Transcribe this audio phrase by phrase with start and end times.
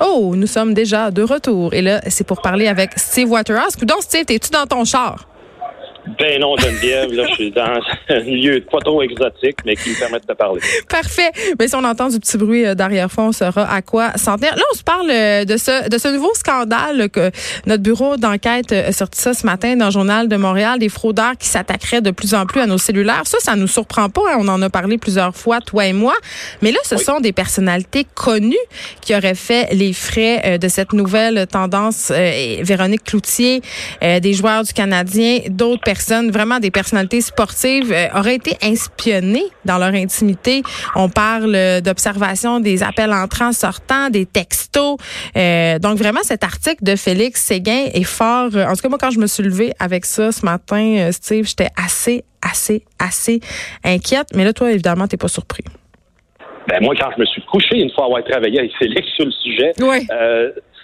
[0.00, 1.72] Oh, nous sommes déjà de retour.
[1.72, 3.76] Et là, c'est pour parler avec Steve Waterhouse.
[3.78, 5.27] Donc, Steve, es-tu dans ton char?
[6.18, 9.98] Ben non, Geneviève, là, je suis dans un lieu pas trop exotique, mais qui me
[9.98, 10.60] permet de te parler.
[10.88, 11.30] Parfait.
[11.58, 14.56] Mais si on entend du petit bruit euh, d'arrière-fond, on saura à quoi s'en tenir.
[14.56, 17.30] Là, on se parle euh, de ce, de ce nouveau scandale que
[17.66, 21.36] notre bureau d'enquête a sorti ça ce matin dans le Journal de Montréal, des fraudeurs
[21.38, 23.26] qui s'attaqueraient de plus en plus à nos cellulaires.
[23.26, 24.22] Ça, ça nous surprend pas.
[24.32, 24.38] Hein.
[24.40, 26.14] On en a parlé plusieurs fois, toi et moi.
[26.62, 28.56] Mais là, ce sont des personnalités connues
[29.00, 32.10] qui auraient fait les frais euh, de cette nouvelle tendance.
[32.10, 33.60] Véronique Cloutier,
[34.00, 35.97] des joueurs du Canadien, d'autres personnes
[36.30, 40.62] vraiment des personnalités sportives, euh, auraient été inspionnées dans leur intimité.
[40.94, 44.96] On parle euh, d'observation des appels entrants, sortants, des textos.
[45.36, 48.54] Euh, donc vraiment, cet article de Félix Séguin est fort.
[48.54, 51.68] En tout cas, moi, quand je me suis levée avec ça ce matin, Steve, j'étais
[51.76, 53.40] assez, assez, assez
[53.84, 54.28] inquiète.
[54.34, 55.64] Mais là, toi, évidemment, t'es pas surpris.
[56.68, 59.32] Ben moi, quand je me suis couché une fois avoir travaillé avec Félix sur le
[59.32, 59.72] sujet,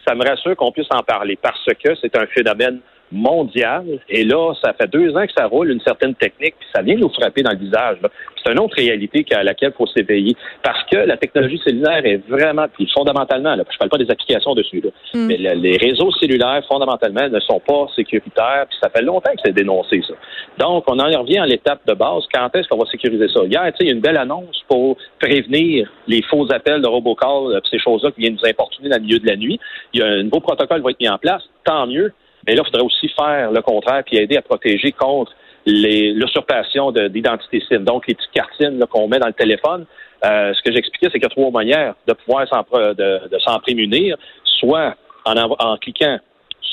[0.06, 2.80] ça me rassure qu'on puisse en parler parce que c'est un phénomène
[3.12, 3.84] mondial.
[4.08, 6.96] Et là, ça fait deux ans que ça roule une certaine technique, puis ça vient
[6.96, 7.98] nous frapper dans le visage.
[8.44, 10.36] C'est une autre réalité à laquelle il faut s'éveiller.
[10.62, 14.54] Parce que la technologie cellulaire est vraiment, puis fondamentalement, là, je parle pas des applications
[14.54, 14.82] dessus,
[15.14, 15.26] mm.
[15.26, 19.54] mais les réseaux cellulaires, fondamentalement, ne sont pas sécuritaires, puis ça fait longtemps que c'est
[19.54, 20.14] dénoncé, ça.
[20.58, 22.24] Donc, on en revient à l'étape de base.
[22.32, 23.40] Quand est-ce qu'on va sécuriser ça?
[23.44, 27.78] Hier, il y a une belle annonce pour prévenir les faux appels de robocall, ces
[27.78, 29.58] choses-là qui viennent nous importuner dans le milieu de la nuit.
[29.92, 31.42] Il y a un nouveau protocole qui va être mis en place.
[31.64, 32.12] Tant mieux.
[32.46, 35.32] Mais là, il faudrait aussi faire le contraire puis aider à protéger contre
[35.66, 37.80] l'usurpation d'identité SIM.
[37.80, 39.86] Donc, les petites cartines qu'on met dans le téléphone.
[40.24, 44.16] Euh, ce que j'expliquais, c'est qu'il y a trois manières de pouvoir s'en de, prémunir,
[44.44, 46.18] soit en, en cliquant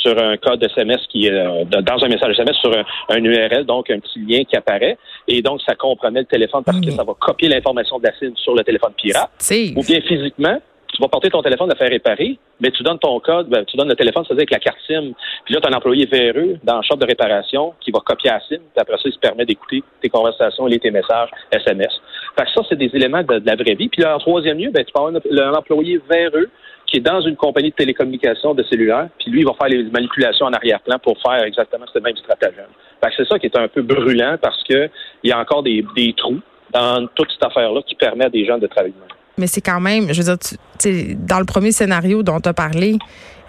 [0.01, 2.71] sur un code SMS qui est euh, dans un message SMS sur
[3.09, 4.97] un, URL, donc un petit lien qui apparaît.
[5.27, 8.35] Et donc, ça compromet le téléphone parce que ça va copier l'information de la SIM
[8.35, 9.29] sur le téléphone pirate.
[9.75, 10.59] Ou bien physiquement,
[10.93, 13.77] tu vas porter ton téléphone de faire réparer, mais tu donnes ton code, ben, tu
[13.77, 15.13] donnes le téléphone, c'est-à-dire avec la carte SIM.
[15.45, 18.29] Puis là, tu as un employé véreux dans le shop de réparation qui va copier
[18.29, 21.93] la SIM, puis après ça, il se permet d'écouter tes conversations et tes messages SMS.
[22.37, 23.89] Fait que ça, c'est des éléments de, la vraie vie.
[23.89, 26.49] Puis là, en troisième lieu, ben, tu peux avoir un, employé véreux
[26.87, 29.83] qui est dans une compagnie de télécommunications de cellulaire, puis lui, il va faire les
[29.83, 32.67] manipulations en arrière-plan pour faire exactement ce même stratagème.
[33.01, 34.89] Fait que c'est ça qui est un peu brûlant parce que
[35.23, 36.41] il y a encore des, des trous
[36.73, 38.93] dans toute cette affaire-là qui permet à des gens de travailler
[39.37, 40.37] mais c'est quand même, je veux dire,
[40.79, 42.97] tu, dans le premier scénario dont tu as parlé,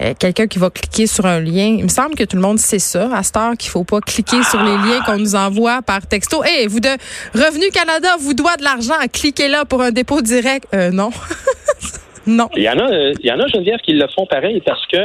[0.01, 2.59] euh, quelqu'un qui va cliquer sur un lien, il me semble que tout le monde
[2.59, 5.83] sait ça, à cette heure, qu'il faut pas cliquer sur les liens qu'on nous envoie
[5.83, 6.43] par texto.
[6.45, 6.89] Hé, vous de
[7.35, 10.67] Revenu Canada vous doit de l'argent, cliquez là pour un dépôt direct.
[10.75, 11.11] Euh, non.
[12.27, 12.49] non.
[12.57, 14.99] Il y en a, il y en a, Geneviève, qui le font pareil parce que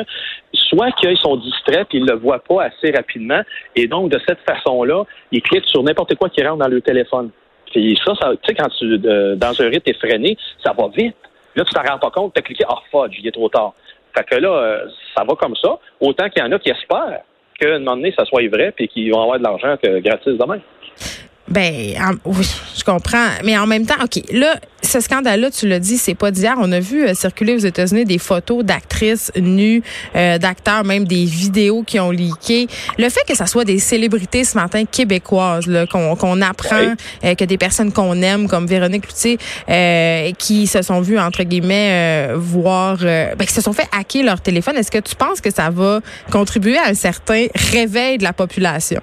[0.53, 3.41] soit qu'ils sont distraits et ils le voient pas assez rapidement
[3.75, 7.31] et donc de cette façon-là, ils cliquent sur n'importe quoi qui rentre dans le téléphone.
[7.77, 11.15] Puis ça, ça tu sais, quand tu dans un rythme effréné, ça va vite.
[11.55, 13.49] Là, tu t'en rends pas compte, tu as cliqué Ah oh, fudge, il est trop
[13.49, 13.73] tard.
[14.17, 15.77] Fait que là, euh, ça va comme ça.
[15.99, 17.21] Autant qu'il y en a qui espèrent
[17.59, 20.59] qu'à un moment donné, ça soit vrai puis qu'ils vont avoir de l'argent gratis demain.
[21.47, 22.45] Ben oui,
[22.77, 23.27] je comprends.
[23.43, 26.55] Mais en même temps, OK, là, ce scandale-là, tu l'as dit, c'est pas d'hier.
[26.59, 29.81] On a vu euh, circuler aux États-Unis des photos d'actrices nues,
[30.15, 32.67] euh, d'acteurs, même des vidéos qui ont leaké.
[32.97, 36.93] Le fait que ça soit des célébrités ce matin québécoises, qu'on apprend
[37.23, 39.37] euh, que des personnes qu'on aime, comme Véronique Loutier,
[40.37, 44.75] qui se sont vues, entre guillemets, voir, ben, qui se sont fait hacker leur téléphone,
[44.75, 49.01] est-ce que tu penses que ça va contribuer à un certain réveil de la population?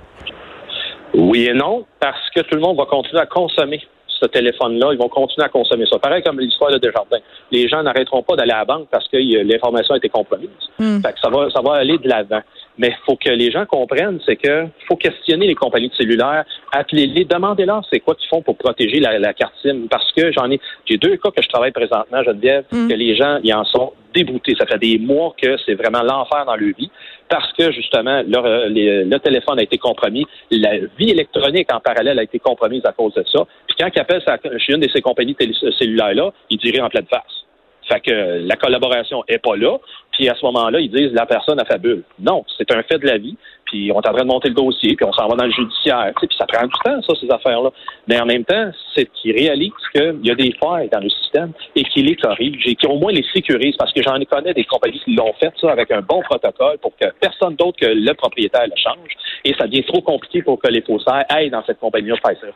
[1.14, 4.90] Oui et non, parce que tout le monde va continuer à consommer ce téléphone-là.
[4.92, 5.98] Ils vont continuer à consommer ça.
[5.98, 7.18] Pareil comme l'histoire de Desjardins.
[7.50, 10.48] Les gens n'arrêteront pas d'aller à la banque parce que l'information a été compromise.
[10.78, 11.00] Hmm.
[11.02, 12.40] ça va, ça va aller de l'avant.
[12.78, 16.44] Mais il faut que les gens comprennent, c'est que faut questionner les compagnies de cellulaire,
[16.72, 19.86] appelez-les, demandez-leur c'est quoi qu'ils font pour protéger la, carte SIM.
[19.88, 22.88] Parce que j'en ai, j'ai deux cas que je travaille présentement, Geneviève, mm.
[22.88, 24.54] que les gens, ils en sont dégoûtés.
[24.58, 26.90] Ça fait des mois que c'est vraiment l'enfer dans leur vie
[27.28, 32.18] parce que justement leur, euh, le téléphone a été compromis, la vie électronique en parallèle
[32.18, 33.44] a été compromise à cause de ça.
[33.66, 34.22] Puis quand ils appellent
[34.58, 35.36] chez une de ces compagnies
[35.78, 37.43] cellulaires là, ils diraient en pleine face.
[37.88, 39.78] Fait que la collaboration est pas là.
[40.12, 42.02] Puis à ce moment-là, ils disent la personne a fabule.
[42.18, 43.36] Non, c'est un fait de la vie.
[43.66, 45.50] Puis on est en train de monter le dossier, puis on s'en va dans le
[45.50, 46.12] judiciaire.
[46.16, 47.70] Puis ça prend du temps, ça, ces affaires-là.
[48.06, 51.52] Mais en même temps, c'est qu'ils réalisent qu'il y a des failles dans le système
[51.74, 54.64] et qu'ils les corrigent et qu'ils au moins les sécurisent parce que j'en connais des
[54.64, 58.14] compagnies qui l'ont fait ça avec un bon protocole pour que personne d'autre que le
[58.14, 59.10] propriétaire le change.
[59.44, 62.46] Et ça devient trop compliqué pour que les faussaires aillent dans cette compagnie-là faire ça.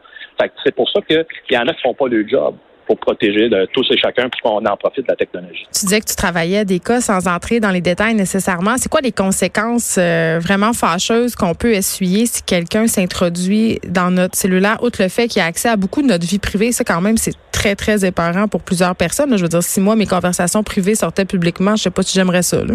[0.41, 2.55] Fait c'est pour ça qu'il y en a qui font pas le job.
[2.89, 5.67] Pour protéger de tous et chacun, puis qu'on en profite de la technologie.
[5.75, 8.79] Tu disais que tu travaillais des cas sans entrer dans les détails nécessairement.
[8.79, 14.37] C'est quoi les conséquences euh, vraiment fâcheuses qu'on peut essuyer si quelqu'un s'introduit dans notre
[14.37, 16.73] cellulaire, outre le fait qu'il a accès à beaucoup de notre vie privée?
[16.73, 19.37] Ça, quand même, c'est très, très épeurant pour plusieurs personnes.
[19.37, 22.43] Je veux dire, si moi, mes conversations privées sortaient publiquement, je sais pas si j'aimerais
[22.43, 22.65] ça.
[22.65, 22.75] Là.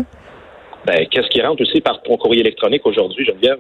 [0.86, 3.58] Ben, qu'est-ce qui rentre aussi par ton courrier électronique aujourd'hui, Geneviève?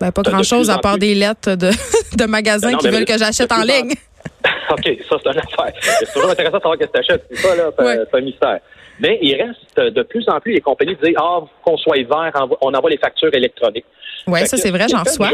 [0.00, 1.70] Ben, pas grand-chose à part des lettres de,
[2.14, 3.92] de magasins qui veulent que j'achète en ligne.
[4.70, 5.72] OK, ça, c'est une affaire.
[5.80, 7.26] C'est toujours intéressant de savoir qu'est-ce que tu achètes.
[7.30, 8.58] C'est ça, là, c'est un mystère.
[8.98, 12.72] Mais il reste de plus en plus les compagnies disent Ah, qu'on soit vert, on
[12.72, 13.84] envoie les factures électroniques.
[14.26, 15.30] Oui, ça, c'est vrai, j'en reçois.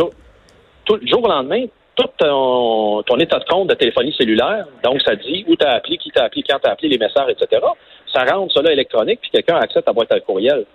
[0.84, 1.64] Tout, le jour au lendemain,
[1.94, 5.74] tout ton, ton, état de compte de téléphonie cellulaire, donc ça dit où tu as
[5.74, 7.62] appelé, qui t'a appelé, quand tu as appelé, les messages, etc.
[8.12, 10.66] Ça rentre là électronique, puis quelqu'un accède à ta boîte à courriel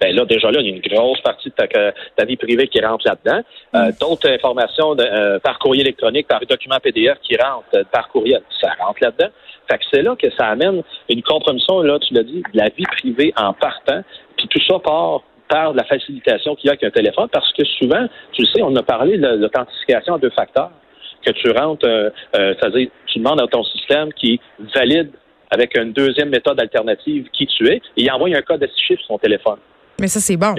[0.00, 2.80] ben là, déjà là, il y a une grosse partie de ta, vie privée qui
[2.80, 3.42] rentre là-dedans.
[3.74, 3.92] Euh, mm.
[4.00, 8.70] D'autres informations euh, par courrier électronique, par document PDF qui rentrent euh, par courriel, ça
[8.80, 9.30] rentre là-dedans.
[9.70, 12.68] Fait que c'est là que ça amène une compromission, là, tu l'as dit, de la
[12.68, 14.02] vie privée en partant.
[14.36, 17.52] Puis tout ça part par de la facilitation qu'il y a avec un téléphone, parce
[17.52, 20.72] que souvent, tu le sais, on a parlé de l'authentification à deux facteurs.
[21.24, 21.88] Que tu rentres,
[22.32, 24.40] c'est-à-dire, tu demandes à ton système qui
[24.74, 25.10] valide
[25.50, 28.86] avec une deuxième méthode alternative qui tu es, et il envoie un code de six
[28.86, 29.58] chiffres sur ton téléphone.
[30.00, 30.54] Mais ça, c'est bon.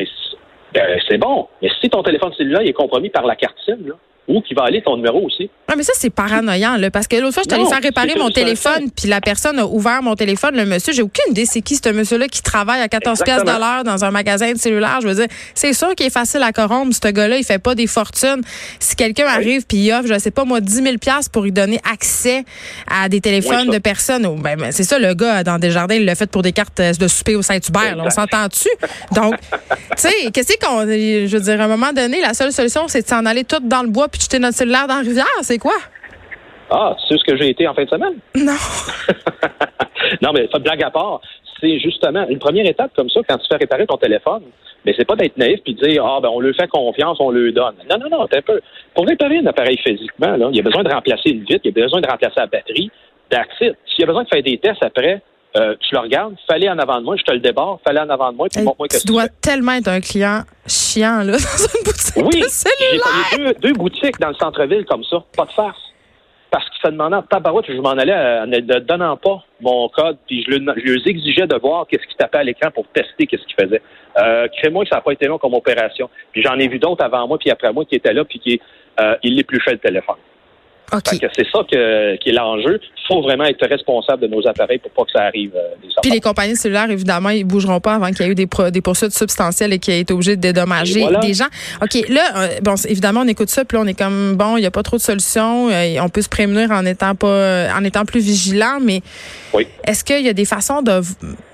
[0.74, 1.48] Ben, c'est bon.
[1.62, 3.96] Mais si ton téléphone cellulaire est compromis par la carte SIM, là,
[4.28, 5.50] où qui va aller ton numéro aussi.
[5.70, 8.20] Ah, mais ça, c'est paranoïant, là, parce que l'autre fois, je suis allée faire réparer
[8.20, 11.62] mon téléphone, puis la personne a ouvert mon téléphone, le monsieur, j'ai aucune idée c'est
[11.62, 15.00] qui ce monsieur-là qui travaille à 14 pièces de l'heure dans un magasin de cellulaire.
[15.02, 17.76] Je veux dire, c'est sûr qu'il est facile à corrompre, ce gars-là, il fait pas
[17.76, 18.42] des fortunes.
[18.80, 21.52] Si quelqu'un arrive puis il offre, je sais pas moi, 10 000 pièces pour lui
[21.52, 22.44] donner accès
[22.90, 26.06] à des téléphones de personnes, ben, ben, c'est ça, le gars dans des jardins, il
[26.06, 28.70] l'a fait pour des cartes de souper au Saint-Hubert, on s'entend-tu?
[29.14, 32.88] Donc, tu sais, qu'est-ce qu'on, je veux dire, à un moment donné, la seule solution,
[32.88, 35.26] c'est de s'en aller tout dans le bois puis jeter notre cellulaire dans la rivière,
[35.42, 35.76] c'est quoi?
[36.70, 38.16] Ah, tu sais ce que j'ai été en fin de semaine?
[38.36, 38.54] Non.
[40.22, 41.22] non, mais blague à part,
[41.60, 44.44] c'est justement une première étape comme ça quand tu fais réparer ton téléphone.
[44.86, 47.32] Mais c'est pas d'être naïf puis de dire ah ben on lui fait confiance, on
[47.32, 47.76] le donne.
[47.90, 48.62] Non non non, t'es un peu.
[48.94, 51.76] Pour réparer un appareil physiquement là, il y a besoin de remplacer une vitre, il
[51.76, 52.92] y a besoin de remplacer la batterie.
[53.58, 55.22] S'il y a besoin de faire des tests après,
[55.58, 58.10] euh, tu le regardes, fallait en avant de moi, je te le débarre, fallait en
[58.10, 61.34] avant de moi, puis montre-moi que tu dois tellement être un client chiant là dans
[61.34, 62.44] une boutique oui,
[63.32, 65.82] j'ai deux, deux boutiques dans le centre-ville comme ça, pas de farce.
[66.50, 70.18] Parce qu'il se demandait, tabarouette, je m'en allais euh, en ne donnant pas mon code,
[70.28, 73.66] puis je, lui exigeais de voir qu'est-ce qui tapait à l'écran pour tester qu'est-ce qu'il
[73.66, 73.82] faisait.
[74.18, 76.10] Euh, Crée-moi que ça n'a pas été long comme opération.
[76.32, 78.62] Puis j'en ai vu d'autres avant moi, puis après moi qui étaient là, puis qui
[79.02, 80.16] euh, il l'épluchait le téléphone.
[80.92, 82.80] C'est ça que, qui est l'enjeu.
[82.82, 85.52] Il faut vraiment être responsable de nos appareils pour pas que ça arrive.
[85.56, 88.48] Euh, Puis les compagnies cellulaires, évidemment, ils bougeront pas avant qu'il y ait eu des,
[88.72, 91.48] des poursuites substantielles et qu'il ait été obligé de dédommager des gens.
[91.82, 94.62] OK, là, euh, bon, évidemment, on écoute ça, puis là, on est comme, bon, il
[94.62, 95.70] n'y a pas trop de solutions.
[95.70, 99.02] Euh, on peut se prémunir en étant pas, en étant plus vigilant, mais
[99.54, 99.68] oui.
[99.86, 101.02] est-ce qu'il y a des façons de,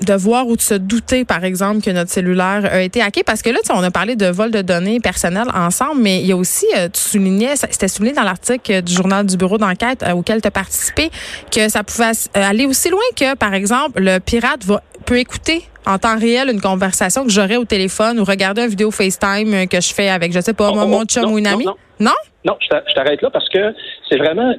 [0.02, 3.24] de voir ou de se douter, par exemple, que notre cellulaire a été hacké?
[3.24, 6.32] Parce que là, on a parlé de vol de données personnelles ensemble, mais il y
[6.32, 10.42] a aussi, tu soulignais, c'était souligné dans l'article du journal du bureau d'enquête euh, auquel
[10.42, 11.10] tu as participé,
[11.52, 15.64] que ça pouvait euh, aller aussi loin que, par exemple, le pirate va, peut écouter
[15.86, 19.66] en temps réel une conversation que j'aurais au téléphone ou regarder une vidéo FaceTime euh,
[19.66, 21.66] que je fais avec, je sais pas, mon, oh, chum ou une amie?
[22.00, 22.12] Non?
[22.46, 23.74] Non, je t'arrête là parce que
[24.10, 24.54] c'est vraiment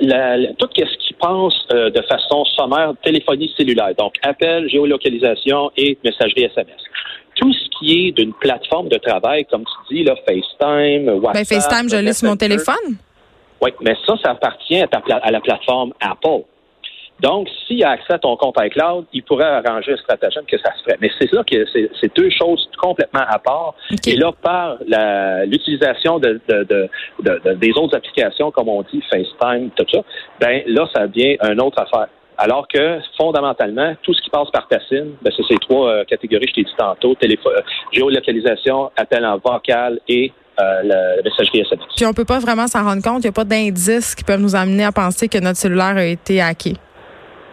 [0.59, 3.95] tout ce qui passe de façon sommaire téléphonie cellulaire.
[3.99, 6.81] Donc, appel, géolocalisation et messagerie SMS.
[7.37, 11.35] Tout ce qui est d'une plateforme de travail, comme tu dis, là, FaceTime, ben, WhatsApp.
[11.35, 12.97] Ben, FaceTime, je l'ai sur mon téléphone.
[13.65, 16.43] Oui, mais ça, ça appartient à, la plateforme Apple.
[17.21, 20.75] Donc, s'il a accès à ton compte iCloud, il pourrait arranger un stratagème que ça
[20.77, 20.99] se ferait.
[21.01, 23.75] Mais c'est là que c'est deux choses complètement à part.
[24.07, 24.77] Et là, par
[25.47, 26.41] l'utilisation de,
[27.55, 30.01] des autres applications, comme on dit, FaceTime, tout ça,
[30.41, 32.09] ben là, ça devient une autre affaire.
[32.37, 36.05] Alors que, fondamentalement, tout ce qui passe par ta SIM, ben, c'est ces trois euh,
[36.05, 37.55] catégories, je t'ai dit tantôt, téléphone,
[37.93, 41.87] géolocalisation, appel en vocal et euh, la, messagerie SMS.
[41.97, 43.25] Puis on peut pas vraiment s'en rendre compte.
[43.25, 46.05] Il n'y a pas d'indices qui peuvent nous amener à penser que notre cellulaire a
[46.05, 46.75] été hacké.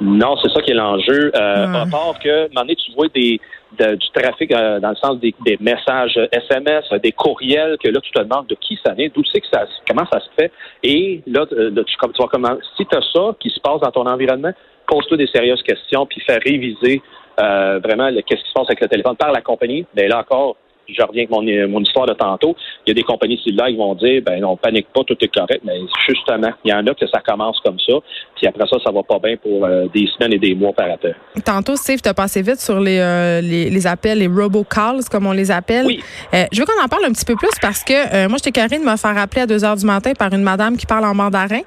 [0.02, 1.32] Non, c'est ça qui est l'enjeu.
[1.36, 3.40] Euh, À part que, à un tu vois des,
[3.78, 8.20] du trafic euh, dans le sens des, messages SMS, des courriels, que là, tu te
[8.20, 10.52] demandes de qui ça vient, d'où c'est que ça, comment ça se fait.
[10.82, 14.08] Et là, tu, tu vas comment, si tu as ça qui se passe dans ton
[14.08, 14.52] environnement,
[14.88, 17.02] pose-toi des sérieuses questions, puis fais réviser
[17.40, 19.86] euh, vraiment qu'est-ce qui se passe avec le téléphone par la compagnie.
[19.96, 23.04] Mais là encore, je reviens avec mon, mon histoire de tantôt, il y a des
[23.04, 26.72] compagnies cellulaires qui vont dire, ben non, panique pas, tout est correct, mais justement, il
[26.72, 27.94] y en a que ça commence comme ça,
[28.36, 30.90] puis après ça, ça va pas bien pour euh, des semaines et des mois par
[30.92, 31.16] après.
[31.46, 35.28] Tantôt, Steve, tu as passé vite sur les, euh, les, les, appels, les robocalls, comme
[35.28, 35.86] on les appelle.
[35.86, 36.00] Oui.
[36.34, 38.80] Euh, je veux qu'on en parle un petit peu plus parce que moi, j'étais carré
[38.80, 41.14] de me faire appeler à 2 heures du matin par une madame qui parle en
[41.14, 41.62] mandarin.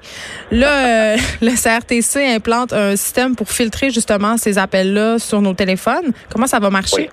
[0.51, 6.11] Là, le CRTC implante un système pour filtrer justement ces appels-là sur nos téléphones.
[6.31, 7.09] Comment ça va marcher?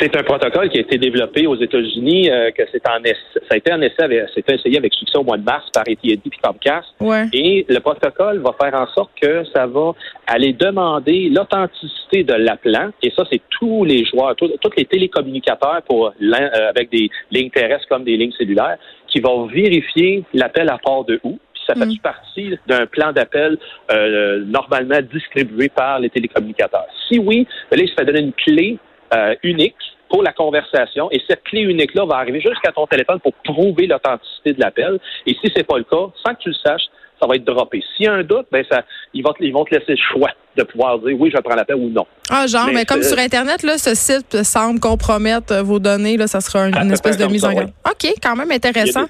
[0.00, 3.56] C'est un protocole qui a été développé aux États-Unis, euh, que c'est en ça a
[3.56, 6.86] été en essai, c'était essayé avec succès au mois de mars par AT&T et Comcast.
[7.00, 7.24] Ouais.
[7.32, 9.92] Et le protocole va faire en sorte que ça va
[10.26, 12.90] aller demander l'authenticité de l'appelant.
[13.02, 17.88] Et ça, c'est tous les joueurs, tous, les télécommunicateurs pour euh, avec des lignes terrestres
[17.88, 18.78] comme des lignes cellulaires,
[19.08, 21.98] qui vont vérifier l'appel à part de où ça fait mm.
[21.98, 23.58] partie d'un plan d'appel
[23.90, 26.86] euh, normalement distribué par les télécommunicateurs.
[27.08, 28.78] Si oui, ben là, il se fait donner une clé
[29.14, 29.76] euh, unique
[30.08, 34.52] pour la conversation et cette clé unique-là va arriver jusqu'à ton téléphone pour prouver l'authenticité
[34.54, 34.98] de l'appel.
[35.26, 36.86] Et si c'est pas le cas, sans que tu le saches,
[37.20, 37.82] ça va être droppé.
[37.96, 39.96] S'il y a un doute, ben ça, ils vont, te, ils vont te laisser le
[39.96, 42.06] choix de pouvoir dire oui, je prends l'appel ou non.
[42.30, 46.40] Ah, genre, mais, comme sur Internet, là, ce site semble compromettre vos données, là, ça
[46.40, 47.72] sera une, espèce de mise en garde.
[47.86, 49.06] OK, quand même intéressant.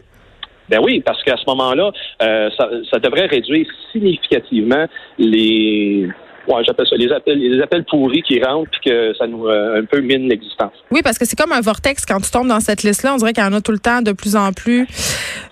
[0.69, 1.91] Ben oui, parce qu'à ce moment-là,
[2.23, 4.87] euh, ça, ça devrait réduire significativement
[5.19, 6.09] les
[6.49, 9.81] ouais, j'appelle ça les appels, les appels pourris qui rentrent puis que ça nous euh,
[9.81, 10.73] un peu mine l'existence.
[10.91, 13.33] Oui, parce que c'est comme un vortex quand tu tombes dans cette liste-là, on dirait
[13.33, 14.87] qu'il y en a tout le temps de plus en plus.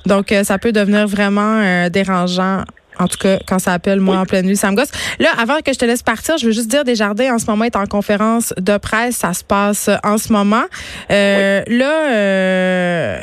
[0.07, 2.63] Donc euh, ça peut devenir vraiment euh, dérangeant.
[2.99, 4.91] En tout cas, quand ça appelle, moi, en pleine nuit, ça me gosse.
[5.19, 7.65] Là, avant que je te laisse partir, je veux juste dire, Desjardins, en ce moment,
[7.65, 9.17] est en conférence de presse.
[9.17, 10.65] Ça se passe en ce moment.
[11.11, 13.19] Euh, Là, euh,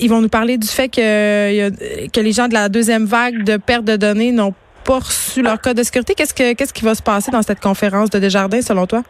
[0.00, 3.56] ils vont nous parler du fait que, que les gens de la deuxième vague de
[3.56, 4.54] perte de données n'ont
[4.88, 6.14] pas reçu leur code de sécurité.
[6.14, 9.02] Qu'est-ce, que, qu'est-ce qui va se passer dans cette conférence de Desjardins, selon toi?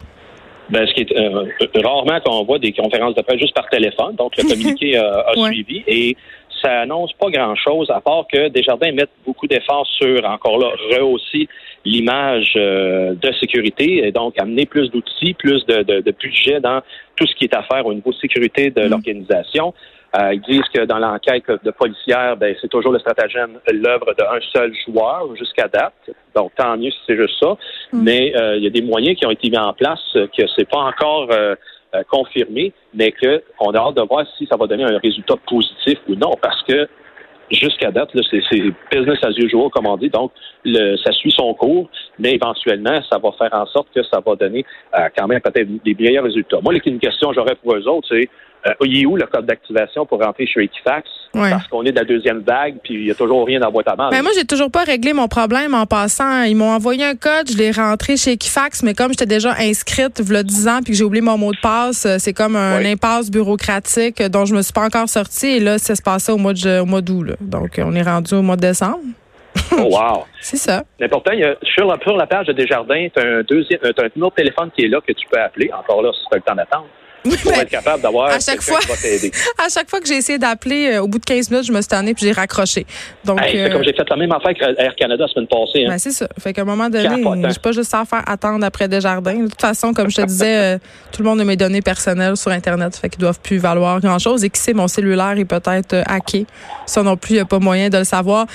[0.69, 1.45] Ben, ce qui est euh,
[1.81, 5.33] rarement qu'on voit des conférences de presse juste par téléphone, donc le communiqué euh, a
[5.47, 6.17] suivi et
[6.61, 11.47] ça annonce pas grand-chose à part que Desjardins mettent beaucoup d'efforts sur encore là rehausser
[11.85, 16.81] l'image euh, de sécurité et donc amener plus d'outils, plus de, de, budget dans
[17.15, 18.89] tout ce qui est à faire au niveau de sécurité de mm.
[18.89, 19.73] l'organisation.
[20.15, 24.39] Euh, ils disent que dans l'enquête de policière, ben, c'est toujours le stratagème l'œuvre d'un
[24.51, 25.93] seul joueur jusqu'à date.
[26.35, 27.55] Donc, tant mieux si c'est juste ça.
[27.93, 28.03] Mm.
[28.03, 30.67] Mais euh, il y a des moyens qui ont été mis en place que c'est
[30.67, 31.29] pas encore
[31.95, 35.97] euh, confirmé, mais qu'on a hâte de voir si ça va donner un résultat positif
[36.07, 36.87] ou non, parce que
[37.51, 40.09] jusqu'à date, c'est business as usual, comme on dit.
[40.09, 40.31] Donc,
[40.65, 44.35] le, ça suit son cours, mais éventuellement, ça va faire en sorte que ça va
[44.35, 44.65] donner
[45.17, 46.59] quand même peut-être des meilleurs résultats.
[46.61, 48.29] Moi, une question que j'aurais pour eux autres, c'est
[48.67, 51.09] euh, il est où le code d'activation pour rentrer chez Equifax?
[51.31, 53.71] Parce qu'on est de la deuxième vague, puis il n'y a toujours rien dans la
[53.71, 54.09] boîte à mal.
[54.09, 56.43] Ben moi, j'ai toujours pas réglé mon problème en passant.
[56.43, 60.19] Ils m'ont envoyé un code, je l'ai rentré chez Equifax, mais comme j'étais déjà inscrite,
[60.19, 62.33] il y a 10 ans, puis que j'ai oublié mon mot de passe, euh, c'est
[62.33, 65.47] comme un impasse bureaucratique dont je me suis pas encore sortie.
[65.47, 67.35] Et là, ça se passait au mois de, au mois d'août.
[67.39, 68.99] Donc, on est rendu au mois de décembre.
[69.71, 70.25] Oh, wow.
[70.41, 70.83] c'est ça.
[70.99, 73.79] L'important, il y a, sur, la, sur la page de Desjardins, tu as un deuxième,
[73.83, 75.69] as un autre téléphone qui est là que tu peux appeler.
[75.73, 76.87] Encore là, si tu as le temps d'attendre
[77.23, 78.79] pour être capable d'avoir à chaque fois,
[79.57, 81.81] À chaque fois que j'ai essayé d'appeler, euh, au bout de 15 minutes, je me
[81.81, 82.85] suis tannée puis j'ai raccroché.
[83.25, 85.85] Donc, c'est comme euh, j'ai fait la même affaire qu'Air Canada la semaine passée.
[85.85, 85.89] Hein.
[85.89, 86.27] Ben, c'est ça.
[86.39, 89.43] Fait qu'à un moment donné, je suis pas juste à faire attendre après Desjardins.
[89.43, 90.77] De toute façon, comme je te disais, euh,
[91.11, 94.43] tout le monde a mes données personnelles sur Internet, fait qu'ils doivent plus valoir grand-chose.
[94.43, 96.45] Et qui sait, mon cellulaire est peut-être hacké.
[96.85, 98.45] Ça non plus, il n'y a pas moyen de le savoir.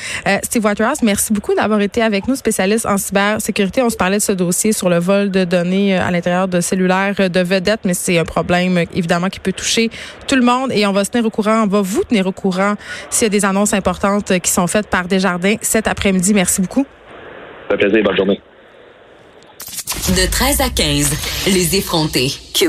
[0.43, 3.83] Steve Whitehouse, merci beaucoup d'avoir été avec nous, spécialiste en cybersécurité.
[3.83, 7.15] On se parlait de ce dossier sur le vol de données à l'intérieur de cellulaires
[7.31, 9.91] de vedettes, mais c'est un problème évidemment qui peut toucher
[10.27, 12.33] tout le monde et on va se tenir au courant, on va vous tenir au
[12.33, 12.75] courant
[13.11, 16.35] s'il y a des annonces importantes qui sont faites par Desjardins cet après-midi.
[16.35, 16.87] Merci beaucoup.
[17.69, 18.41] Ça fait plaisir, bonne journée.
[20.09, 22.31] De 13 à 15, les effrontés.